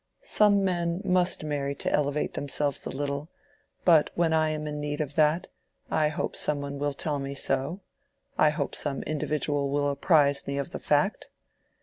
[0.23, 3.29] Some men must marry to elevate themselves a little,
[3.85, 5.45] but when I am in need of that,
[5.91, 10.71] I hope some one will tell me so—I hope some individual will apprise me of
[10.71, 11.27] the fact.